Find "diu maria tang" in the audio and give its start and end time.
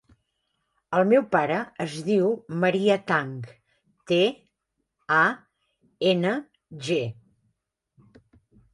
2.07-3.37